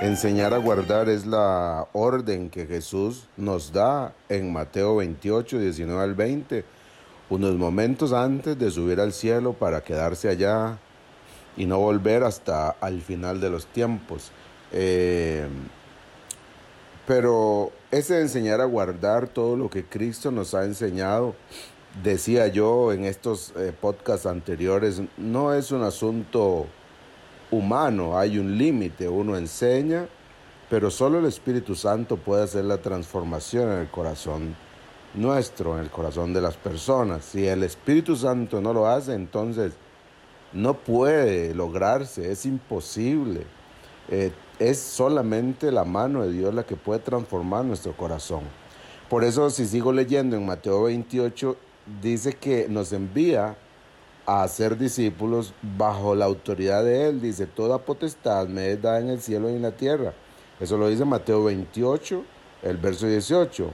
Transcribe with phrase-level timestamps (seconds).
[0.00, 6.14] Enseñar a guardar es la orden que Jesús nos da en Mateo 28, 19 al
[6.14, 6.64] 20,
[7.30, 10.78] unos momentos antes de subir al cielo para quedarse allá
[11.56, 14.30] y no volver hasta al final de los tiempos.
[14.72, 15.48] Eh,
[17.06, 21.34] pero ese enseñar a guardar todo lo que Cristo nos ha enseñado,
[22.02, 26.66] decía yo en estos eh, podcasts anteriores, no es un asunto
[27.50, 30.08] humano, hay un límite, uno enseña,
[30.68, 34.54] pero solo el Espíritu Santo puede hacer la transformación en el corazón
[35.14, 37.24] nuestro, en el corazón de las personas.
[37.24, 39.72] Si el Espíritu Santo no lo hace, entonces
[40.52, 43.44] no puede lograrse, es imposible.
[44.08, 48.42] Eh, es solamente la mano de Dios la que puede transformar nuestro corazón.
[49.08, 51.56] Por eso si sigo leyendo en Mateo 28,
[52.02, 53.56] dice que nos envía
[54.26, 57.20] a ser discípulos bajo la autoridad de Él.
[57.20, 60.12] Dice, toda potestad me es dada en el cielo y en la tierra.
[60.60, 62.24] Eso lo dice Mateo 28,
[62.62, 63.72] el verso 18.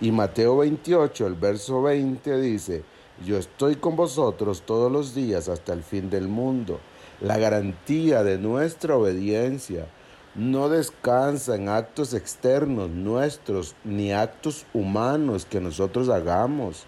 [0.00, 2.82] Y Mateo 28, el verso 20 dice,
[3.24, 6.80] yo estoy con vosotros todos los días hasta el fin del mundo.
[7.20, 9.86] La garantía de nuestra obediencia
[10.34, 16.86] no descansa en actos externos nuestros ni actos humanos que nosotros hagamos.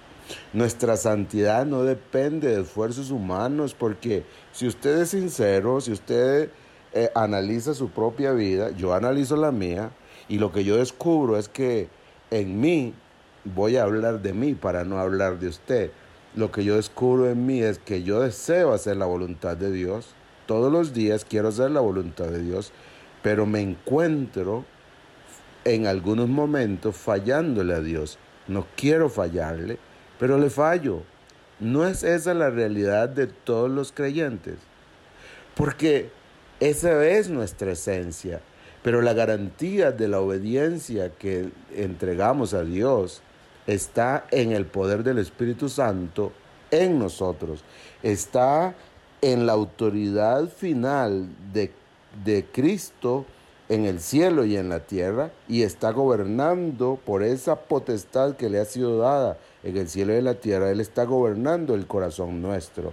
[0.52, 6.50] Nuestra santidad no depende de esfuerzos humanos porque si usted es sincero, si usted
[6.92, 9.91] eh, analiza su propia vida, yo analizo la mía
[10.28, 11.88] y lo que yo descubro es que
[12.30, 12.94] en mí,
[13.44, 15.91] voy a hablar de mí para no hablar de usted,
[16.34, 20.08] lo que yo descubro en mí es que yo deseo hacer la voluntad de Dios,
[20.47, 22.72] todos los días quiero hacer la voluntad de Dios,
[23.22, 24.64] pero me encuentro
[25.64, 28.19] en algunos momentos fallándole a Dios.
[28.47, 29.78] No quiero fallarle,
[30.19, 31.03] pero le fallo.
[31.59, 34.56] ¿No es esa la realidad de todos los creyentes?
[35.55, 36.11] Porque
[36.61, 38.41] esa es nuestra esencia.
[38.82, 43.22] Pero la garantía de la obediencia que entregamos a Dios
[43.66, 46.33] está en el poder del Espíritu Santo
[46.71, 47.65] en nosotros.
[48.03, 48.75] Está
[49.22, 51.72] en la autoridad final de,
[52.25, 53.25] de Cristo
[53.69, 58.60] en el cielo y en la tierra y está gobernando por esa potestad que le
[58.60, 60.71] ha sido dada en el cielo y en la tierra.
[60.71, 62.93] Él está gobernando el corazón nuestro.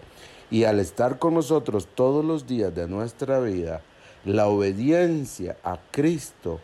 [0.52, 3.82] Y al estar con nosotros todos los días de nuestra vida,
[4.26, 6.60] la obediencia a Cristo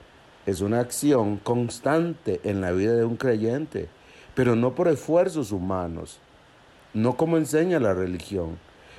[0.45, 3.87] es una acción constante en la vida de un creyente,
[4.35, 6.19] pero no por esfuerzos humanos,
[6.93, 8.57] no como enseña la religión.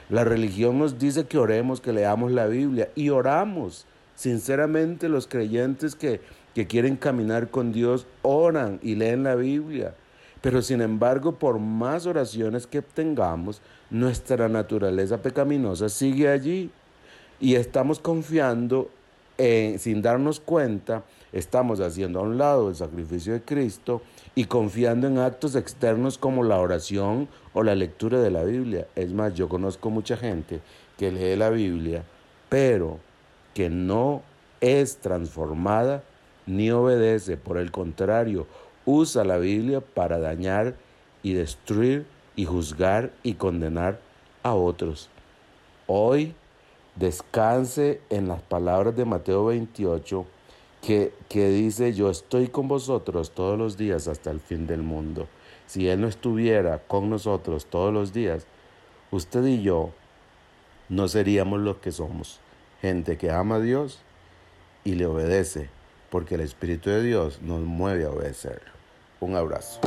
[0.08, 3.86] La religión nos dice que oremos, que leamos la Biblia y oramos
[4.20, 6.20] Sinceramente los creyentes que,
[6.54, 9.94] que quieren caminar con Dios oran y leen la Biblia.
[10.40, 16.70] Pero sin embargo, por más oraciones que tengamos, nuestra naturaleza pecaminosa sigue allí.
[17.40, 18.90] Y estamos confiando,
[19.36, 24.02] sin darnos cuenta, estamos haciendo a un lado el sacrificio de Cristo
[24.34, 28.86] y confiando en actos externos como la oración o la lectura de la Biblia.
[28.94, 30.60] Es más, yo conozco mucha gente
[30.98, 32.04] que lee la Biblia,
[32.48, 32.98] pero
[33.54, 34.22] que no
[34.60, 36.02] es transformada
[36.46, 38.46] ni obedece, por el contrario,
[38.90, 40.74] usa la Biblia para dañar
[41.22, 42.06] y destruir
[42.36, 44.00] y juzgar y condenar
[44.42, 45.08] a otros.
[45.86, 46.34] Hoy
[46.96, 50.26] descanse en las palabras de Mateo 28
[50.82, 55.28] que, que dice, yo estoy con vosotros todos los días hasta el fin del mundo.
[55.66, 58.46] Si Él no estuviera con nosotros todos los días,
[59.10, 59.90] usted y yo
[60.88, 62.40] no seríamos lo que somos
[62.80, 64.00] gente que ama a Dios
[64.84, 65.68] y le obedece,
[66.10, 68.79] porque el Espíritu de Dios nos mueve a obedecerlo.
[69.20, 69.80] Un abrazo.